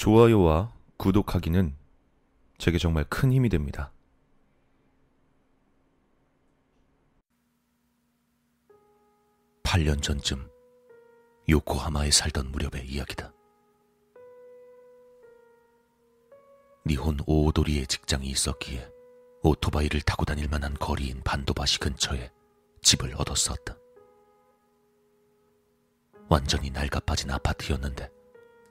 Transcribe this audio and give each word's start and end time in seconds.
좋아요와 0.00 0.72
구독하기는 0.96 1.76
제게 2.56 2.78
정말 2.78 3.04
큰 3.10 3.30
힘이 3.30 3.50
됩니다. 3.50 3.92
팔 9.62 9.84
년 9.84 10.00
전쯤 10.00 10.48
요코하마에 11.50 12.10
살던 12.10 12.50
무렵의 12.50 12.88
이야기다. 12.88 13.30
니혼 16.86 17.18
오오도리에 17.26 17.84
직장이 17.84 18.26
있었기에 18.28 18.90
오토바이를 19.42 20.00
타고 20.00 20.24
다닐 20.24 20.48
만한 20.48 20.72
거리인 20.78 21.20
반도바시 21.24 21.78
근처에 21.78 22.32
집을 22.80 23.14
얻었었다. 23.16 23.76
완전히 26.30 26.70
낡아 26.70 27.00
빠진 27.00 27.30
아파트였는데 27.30 28.19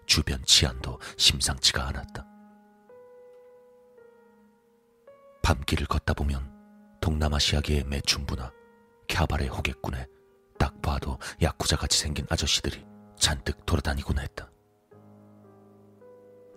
주변 0.09 0.43
치안도 0.43 0.99
심상치가 1.17 1.87
않았다. 1.87 2.25
밤길을 5.43 5.85
걷다 5.85 6.15
보면 6.15 6.51
동남아시아계의 6.99 7.83
매춘부나 7.83 8.51
캬바레 9.07 9.55
호객군에 9.55 10.07
딱 10.57 10.81
봐도 10.81 11.19
야쿠자 11.43 11.77
같이 11.77 11.99
생긴 11.99 12.25
아저씨들이 12.27 12.83
잔뜩 13.19 13.63
돌아다니곤 13.67 14.17
했다. 14.17 14.51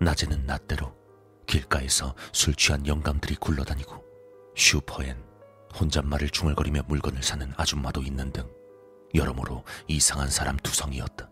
낮에는 0.00 0.47
낮대로 0.47 0.97
길가에서 1.47 2.14
술 2.33 2.55
취한 2.55 2.87
영감들이 2.87 3.34
굴러다니고 3.37 4.03
슈퍼엔 4.56 5.23
혼잣말을 5.78 6.30
중얼거리며 6.30 6.84
물건을 6.89 7.23
사는 7.23 7.53
아줌마도 7.59 8.00
있는 8.00 8.33
등 8.33 8.50
여러모로 9.14 9.62
이상한 9.89 10.30
사람 10.30 10.56
두성이었다. 10.56 11.31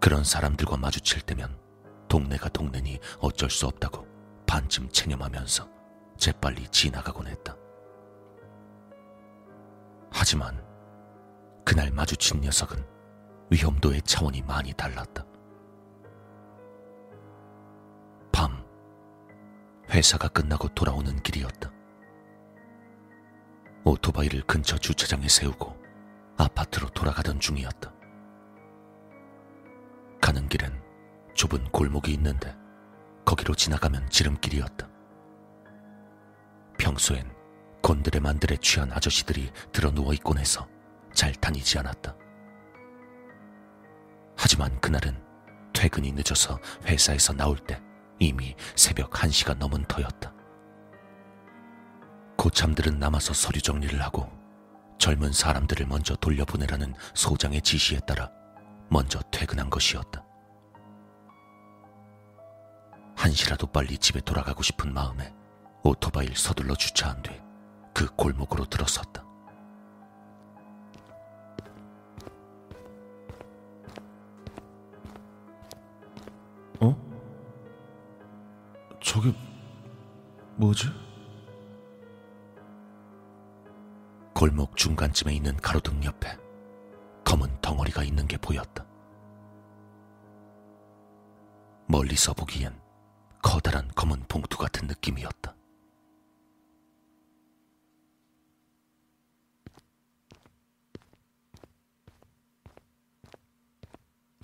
그런 0.00 0.24
사람들과 0.24 0.76
마주칠 0.76 1.22
때면 1.22 1.58
동네가 2.08 2.48
동네니 2.50 2.98
어쩔 3.20 3.50
수 3.50 3.66
없다고 3.66 4.06
반쯤 4.46 4.88
체념하면서 4.90 5.68
재빨리 6.16 6.68
지나가곤 6.68 7.26
했다. 7.26 7.56
하지만 10.10 10.64
그날 11.64 11.90
마주친 11.90 12.40
녀석은 12.40 12.84
위험도의 13.50 14.02
차원이 14.02 14.42
많이 14.42 14.72
달랐다. 14.72 15.24
밤, 18.32 18.64
회사가 19.90 20.28
끝나고 20.28 20.68
돌아오는 20.68 21.14
길이었다. 21.22 21.70
오토바이를 23.84 24.42
근처 24.42 24.76
주차장에 24.76 25.28
세우고 25.28 25.76
아파트로 26.36 26.88
돌아가던 26.90 27.40
중이었다. 27.40 27.97
길엔 30.48 30.82
좁은 31.34 31.64
골목이 31.70 32.12
있는데 32.12 32.54
거기로 33.24 33.54
지나가면 33.54 34.08
지름길이었다. 34.10 34.88
평소엔 36.78 37.30
곤드레 37.82 38.20
만들에 38.20 38.56
취한 38.56 38.90
아저씨들이 38.92 39.50
들어 39.72 39.90
누워 39.90 40.12
있곤 40.14 40.38
해서 40.38 40.66
잘 41.12 41.32
다니지 41.32 41.78
않았다. 41.78 42.16
하지만 44.36 44.80
그날은 44.80 45.22
퇴근이 45.72 46.12
늦어서 46.12 46.58
회사에서 46.84 47.32
나올 47.32 47.56
때 47.58 47.80
이미 48.18 48.54
새벽 48.74 49.10
1시가 49.10 49.56
넘은 49.56 49.84
터였다. 49.86 50.32
고참들은 52.36 52.98
남아서 52.98 53.32
서류 53.32 53.60
정리를 53.60 54.00
하고 54.00 54.30
젊은 54.98 55.32
사람들을 55.32 55.86
먼저 55.86 56.14
돌려보내라는 56.16 56.94
소장의 57.14 57.62
지시에 57.62 58.00
따라 58.06 58.30
먼저 58.90 59.20
퇴근한 59.30 59.70
것이었다. 59.70 60.27
한시라도 63.18 63.66
빨리 63.66 63.98
집에 63.98 64.20
돌아가고 64.20 64.62
싶은 64.62 64.94
마음에 64.94 65.34
오토바이를 65.82 66.36
서둘러 66.36 66.74
주차한 66.74 67.22
뒤 67.22 67.48
그 67.98 68.06
골목으로 68.14 68.64
들어섰다. 68.66 69.24
어? 76.78 76.96
저게 79.02 79.34
뭐지? 80.54 80.86
골목 84.32 84.76
중간쯤에 84.76 85.34
있는 85.34 85.56
가로등 85.56 86.04
옆에 86.04 86.38
검은 87.24 87.60
덩어리가 87.60 88.04
있는 88.04 88.28
게 88.28 88.36
보였다. 88.36 88.86
멀리서 91.88 92.32
보기엔 92.32 92.80
커다란 93.58 93.88
검은 93.96 94.22
봉투 94.28 94.56
같은 94.56 94.86
느낌이었다. 94.86 95.52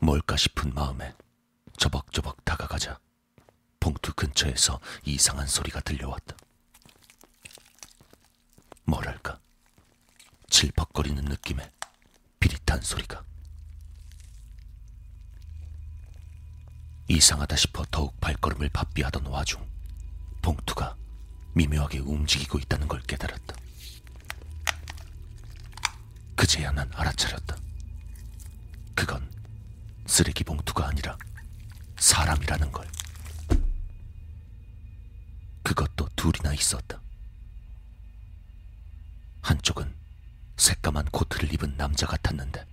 뭘까 0.00 0.36
싶은 0.36 0.74
마음에 0.74 1.14
저벅저벅 1.76 2.44
다가가자 2.44 2.98
봉투 3.78 4.12
근처에서 4.14 4.80
이상한 5.04 5.46
소리가 5.46 5.78
들려왔다. 5.78 6.36
뭐랄까, 8.82 9.38
질퍽거리는 10.48 11.24
느낌의 11.24 11.70
비릿한 12.40 12.80
소리가. 12.80 13.24
이상하다 17.08 17.56
싶어 17.56 17.84
더욱 17.90 18.18
발걸음을 18.20 18.70
바삐하던 18.70 19.26
와중 19.26 19.66
봉투가 20.42 20.96
미묘하게 21.54 21.98
움직이고 22.00 22.58
있다는 22.58 22.88
걸 22.88 23.00
깨달았다. 23.02 23.54
그제야 26.34 26.72
난 26.72 26.90
알아차렸다. 26.94 27.56
그건 28.94 29.30
쓰레기 30.06 30.44
봉투가 30.44 30.88
아니라 30.88 31.16
사람이라는 31.98 32.72
걸. 32.72 32.88
그것도 35.62 36.08
둘이나 36.16 36.52
있었다. 36.54 37.00
한쪽은 39.42 39.94
새까만 40.56 41.06
코트를 41.06 41.52
입은 41.52 41.76
남자 41.76 42.06
같았는데 42.06 42.66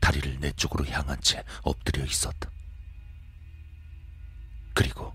다리를 0.00 0.38
내 0.40 0.52
쪽으로 0.52 0.86
향한 0.86 1.20
채 1.20 1.44
엎드려 1.62 2.04
있었다. 2.04 2.50
그리고 4.78 5.12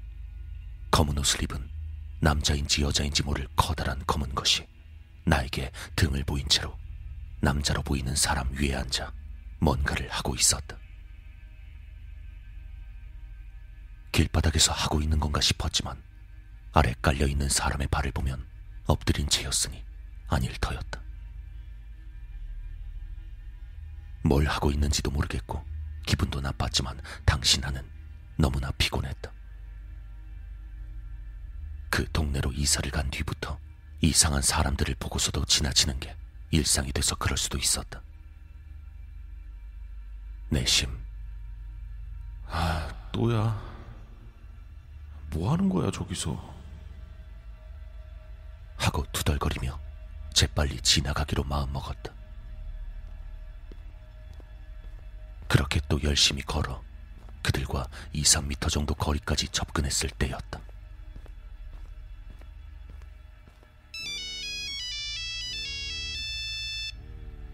검은 0.91 1.18
옷을 1.18 1.41
입은 1.41 1.69
남자인지 2.19 2.81
여자인지 2.81 3.24
모를 3.24 3.47
커다란 3.56 4.03
검은 4.06 4.35
것이 4.35 4.68
나에게 5.24 5.72
등을 5.96 6.25
보인 6.25 6.46
채로 6.50 6.78
남자로 7.40 7.81
보이는 7.81 8.13
사람 8.13 8.52
위에 8.52 8.75
앉아 8.75 9.13
뭔가를 9.62 10.09
하고 10.09 10.35
있었다. 10.35 10.78
길바닥에서 14.12 14.73
하고 14.73 15.00
있는 15.00 15.18
건가 15.18 15.40
싶었지만 15.40 16.03
아래 16.73 16.94
깔려 17.02 17.25
있는 17.25 17.47
사람의 17.47 17.88
발을 17.88 18.12
보면 18.12 18.46
엎드린 18.85 19.29
채였으니 19.29 19.81
아닐 20.28 20.52
터였다. 20.59 21.02
뭘 24.25 24.46
하고 24.46 24.72
있는지도 24.72 25.09
모르겠고 25.09 25.63
기분도 26.06 26.41
나빴지만 26.41 27.00
당신 27.23 27.62
나는 27.62 27.90
너무나 28.35 28.69
피곤했다. 28.72 29.31
그 31.94 32.12
동네로 32.12 32.52
이사를 32.54 32.90
간 32.90 33.08
뒤부터 33.12 33.59
이상한 34.02 34.42
사람들을 34.42 34.96
보고서도 34.96 35.46
지나치는 35.46 36.00
게 36.00 36.16
일상이 36.50 36.92
돼서 36.92 37.14
그럴 37.14 37.38
수도 37.38 37.59
있었다. 37.59 38.02
내심 40.50 40.90
아, 42.48 42.92
또야. 43.12 43.62
뭐 45.29 45.52
하는 45.52 45.70
거야, 45.70 45.91
저기서? 45.91 46.34
하고 48.78 49.06
투덜거리며 49.12 49.79
재빨리 50.34 50.82
지나가기로 50.82 51.44
마음먹었다. 51.44 52.12
그렇게 55.47 55.79
또 55.88 56.02
열심히 56.02 56.41
걸어 56.41 56.82
그들과 57.44 57.88
2, 58.14 58.23
3미터 58.23 58.72
정도 58.72 58.96
거리까지 58.96 59.50
접근했을 59.50 60.09
때였다. 60.09 60.72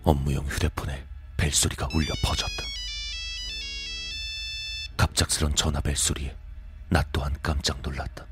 업무용 0.04 0.46
휴대폰에 0.48 1.06
벨소리가 1.38 1.90
울려 1.94 2.14
퍼졌다. 2.24 2.64
갑작스런 4.98 5.56
전화 5.56 5.82
벨소리에 5.82 6.36
나 6.90 7.04
또한 7.12 7.36
깜짝 7.42 7.82
놀랐다. 7.82 8.26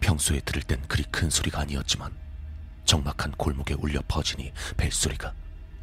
평소에 0.00 0.40
들을 0.40 0.62
땐 0.62 0.82
그리 0.88 1.02
큰 1.04 1.30
소리가 1.30 1.60
아니었지만 1.60 2.16
적막한 2.84 3.32
골목에 3.32 3.74
울려 3.74 4.00
퍼지니 4.08 4.52
벨소리가 4.76 5.34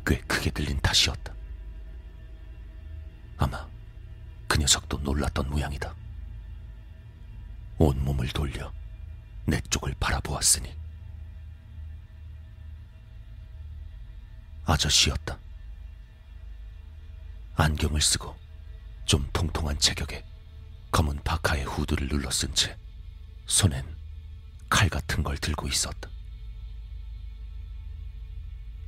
꽤 0.06 0.20
크게 0.22 0.52
들린 0.52 0.80
탓이었다. 0.80 1.34
아마 3.38 3.68
그 4.48 4.58
녀석도 4.58 5.00
놀랐던 5.00 5.50
모양이다. 5.50 5.96
온몸을 7.78 8.30
돌려 8.30 8.72
내 9.46 9.62
쪽을 9.70 9.94
바라보았으니 10.00 10.76
아저씨였다. 14.68 15.40
안경을 17.56 18.02
쓰고 18.02 18.36
좀 19.06 19.28
통통한 19.32 19.80
체격에 19.80 20.26
검은 20.92 21.24
바카의 21.24 21.64
후드를 21.64 22.10
눌러쓴 22.10 22.54
채 22.54 22.78
손엔 23.46 23.86
칼 24.70 24.90
같은 24.90 25.24
걸 25.24 25.38
들고 25.38 25.68
있었다. 25.70 26.10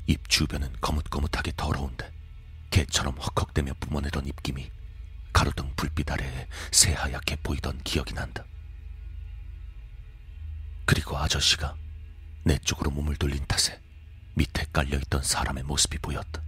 입 0.07 0.27
주변은 0.27 0.75
거뭇거뭇하게 0.81 1.53
더러운데 1.55 2.11
개처럼 2.71 3.15
헉헉대며 3.17 3.73
뿜어내던 3.79 4.25
입김이 4.25 4.69
가로등 5.31 5.73
불빛 5.77 6.11
아래에 6.11 6.47
새하얗게 6.71 7.37
보이던 7.37 7.81
기억이 7.83 8.13
난다. 8.13 8.43
그리고 10.85 11.17
아저씨가 11.17 11.77
내 12.43 12.57
쪽으로 12.57 12.91
몸을 12.91 13.15
돌린 13.15 13.45
탓에 13.45 13.79
밑에 14.39 14.65
깔려있던 14.71 15.21
사람의 15.21 15.63
모습이 15.63 15.97
보였다. 15.97 16.41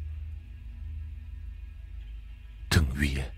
등 2.69 2.89
위에 2.95 3.29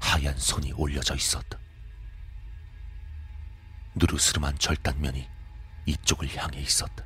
하얀 0.00 0.38
손이 0.38 0.72
올려져 0.72 1.14
있었다. 1.14 1.58
누르스름한 3.94 4.58
절단면이 4.58 5.28
이쪽을 5.84 6.34
향해 6.34 6.60
있었다. 6.60 7.04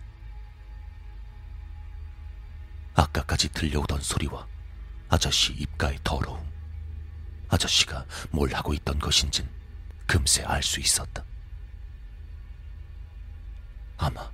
아까까지 2.95 3.49
들려오던 3.49 4.01
소리와 4.01 4.47
아저씨 5.09 5.55
입가의 5.55 5.99
더러움, 6.05 6.49
아저씨가 7.49 8.07
뭘 8.31 8.55
하고 8.55 8.73
있던 8.73 9.01
것인진 9.01 9.49
금세 10.07 10.45
알 10.45 10.63
수 10.63 10.79
있었다. 10.79 11.25
아마 13.97 14.31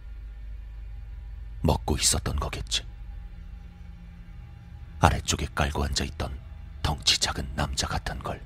먹고 1.60 1.96
있었던 1.96 2.36
거겠지. 2.36 2.86
아래쪽에 5.00 5.46
깔고 5.54 5.84
앉아 5.84 6.04
있던 6.04 6.38
덩치 6.82 7.18
작은 7.18 7.54
남자 7.54 7.86
같은 7.86 8.18
걸. 8.18 8.44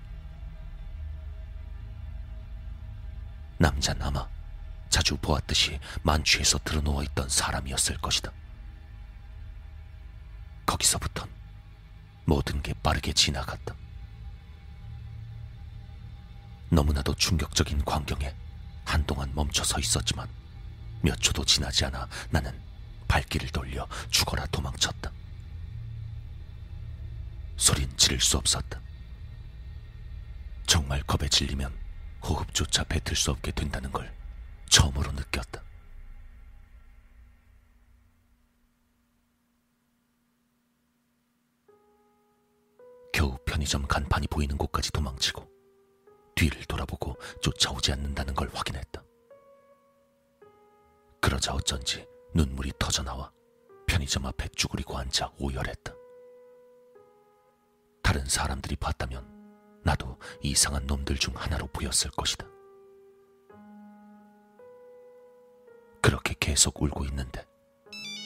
남자는 3.58 4.02
아마 4.02 4.28
자주 4.90 5.16
보았듯이 5.16 5.78
만취해서 6.02 6.58
드러누워 6.58 7.02
있던 7.04 7.28
사람이었을 7.28 7.96
것이다. 7.98 8.32
거기서부턴 10.66 11.30
모든 12.24 12.60
게 12.62 12.74
빠르게 12.82 13.12
지나갔다. 13.12 13.74
너무나도 16.70 17.14
충격적인 17.14 17.84
광경에 17.84 18.34
한동안 18.84 19.30
멈춰 19.34 19.62
서 19.62 19.78
있었지만 19.78 20.28
몇 21.02 21.20
초도 21.20 21.44
지나지 21.44 21.84
않아 21.84 22.08
나는 22.30 22.58
발길을 23.12 23.50
돌려 23.50 23.86
죽어라 24.10 24.46
도망쳤다. 24.46 25.12
소린 27.58 27.94
지를 27.98 28.18
수 28.18 28.38
없었다. 28.38 28.80
정말 30.66 31.02
겁에 31.02 31.28
질리면 31.28 31.76
호흡조차 32.24 32.84
뱉을 32.84 33.14
수 33.14 33.30
없게 33.30 33.52
된다는 33.52 33.92
걸 33.92 34.10
처음으로 34.70 35.12
느꼈다. 35.12 35.62
겨우 43.12 43.36
편의점 43.44 43.86
간판이 43.86 44.28
보이는 44.28 44.56
곳까지 44.56 44.90
도망치고 44.90 45.46
뒤를 46.34 46.64
돌아보고 46.64 47.18
쫓아오지 47.42 47.92
않는다는 47.92 48.34
걸 48.34 48.48
확인했다. 48.54 49.02
그러자 51.20 51.52
어쩐지 51.52 52.10
눈물이 52.34 52.72
터져나와 52.78 53.30
편의점 53.86 54.26
앞에 54.26 54.48
쭈그리고 54.56 54.96
앉아 54.96 55.32
오열했다. 55.38 55.92
다른 58.02 58.24
사람들이 58.26 58.76
봤다면 58.76 59.80
나도 59.84 60.18
이상한 60.42 60.86
놈들 60.86 61.16
중 61.16 61.34
하나로 61.36 61.66
보였을 61.68 62.10
것이다. 62.10 62.46
그렇게 66.00 66.34
계속 66.40 66.80
울고 66.82 67.04
있는데 67.06 67.46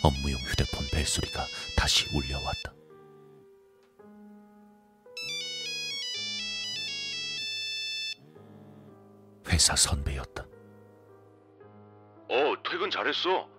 업무용 0.03 0.39
휴대폰 0.41 0.87
벨소리가 0.93 1.45
다시 1.77 2.07
울려왔다. 2.17 2.75
회사 9.49 9.75
선배였다. 9.75 10.45
어, 12.29 12.55
퇴근 12.69 12.91
잘했어. 12.91 13.56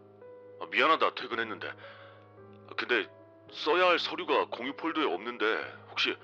아, 0.59 0.65
미안하다, 0.71 1.15
퇴근했는데. 1.15 1.67
아, 1.69 2.73
근데 2.77 3.07
써야 3.51 3.87
할 3.87 3.99
서류가 3.99 4.47
공유 4.49 4.75
폴더에 4.75 5.05
없는데 5.05 5.45
혹시 5.89 6.15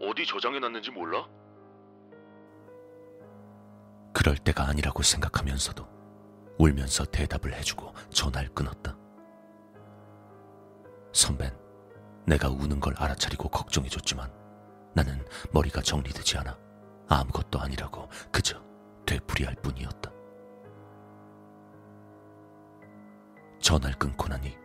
어디 0.00 0.26
저장해놨는지 0.26 0.90
몰라? 0.90 1.26
그럴 4.12 4.36
때가 4.38 4.66
아니라고 4.68 5.02
생각하면서도 5.02 5.86
울면서 6.58 7.04
대답을 7.06 7.52
해주고 7.54 7.92
전화를 8.10 8.48
끊었다. 8.54 8.96
선배는 11.12 11.56
내가 12.26 12.48
우는 12.48 12.80
걸 12.80 12.94
알아차리고 12.96 13.48
걱정해줬지만 13.48 14.32
나는 14.94 15.24
머리가 15.52 15.82
정리되지 15.82 16.38
않아 16.38 16.56
아무것도 17.08 17.60
아니라고 17.60 18.08
그저 18.32 18.62
되풀이할 19.04 19.56
뿐이었다. 19.56 20.13
전화를 23.64 23.98
끊고 23.98 24.28
나니 24.28 24.58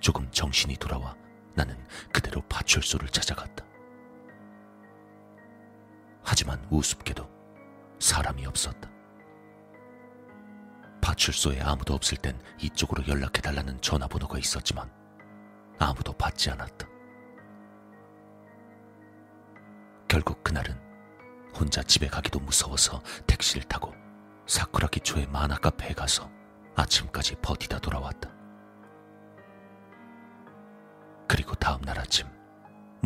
조금 0.00 0.30
정신이 0.30 0.76
돌아와 0.78 1.14
나는 1.54 1.76
그대로 2.10 2.40
파출소를 2.48 3.10
찾아갔다. 3.10 3.62
하지만 6.22 6.66
우습게도 6.70 7.28
사람이 7.98 8.46
없었다. 8.46 8.90
파출소에 11.02 11.60
아무도 11.60 11.92
없을 11.92 12.16
땐 12.16 12.40
이쪽으로 12.58 13.06
연락해달라는 13.06 13.78
전화번호가 13.82 14.38
있었지만 14.38 14.90
아무도 15.78 16.14
받지 16.14 16.50
않았다. 16.50 16.88
결국 20.08 20.42
그날은 20.42 20.80
혼자 21.54 21.82
집에 21.82 22.06
가기도 22.06 22.40
무서워서 22.40 23.02
택시를 23.26 23.64
타고 23.64 23.92
사쿠라 24.46 24.88
기초의 24.88 25.26
만화 25.26 25.56
카페에 25.56 25.92
가서 25.92 26.30
아침까지 26.74 27.36
버티다 27.42 27.80
돌아왔다. 27.80 28.35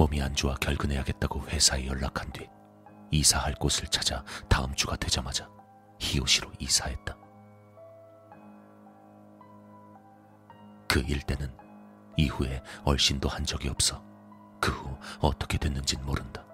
몸이 0.01 0.23
안 0.23 0.35
좋아 0.35 0.55
결근해야겠다고 0.55 1.47
회사에 1.49 1.87
연락한 1.87 2.33
뒤 2.33 2.49
이사할 3.11 3.53
곳을 3.57 3.87
찾아 3.89 4.25
다음 4.49 4.75
주가 4.75 4.97
되자마자 4.97 5.47
히요시로 5.99 6.51
이사했다. 6.59 7.19
그 10.89 11.01
일대는 11.01 11.55
이후에 12.17 12.63
얼씬도 12.83 13.29
한 13.29 13.45
적이 13.45 13.69
없어 13.69 14.03
그 14.59 14.71
후 14.73 14.97
어떻게 15.21 15.59
됐는진 15.59 16.03
모른다. 16.07 16.47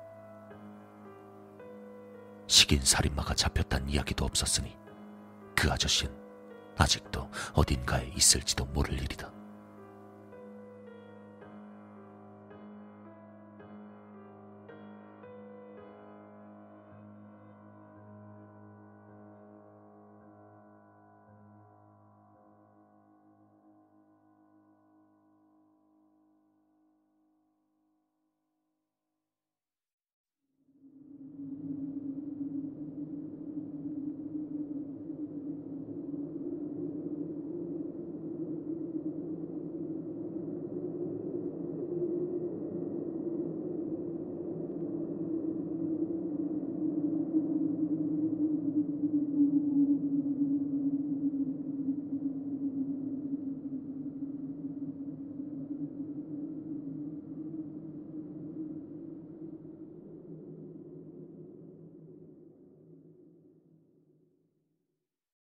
식인 2.48 2.84
살인마가 2.84 3.32
잡혔단 3.36 3.88
이야기도 3.88 4.24
없었으니 4.24 4.76
그 5.54 5.70
아저씨는 5.70 6.12
아직도 6.76 7.30
어딘가에 7.54 8.08
있을지도 8.08 8.64
모를 8.66 8.94
일이다. 8.94 9.35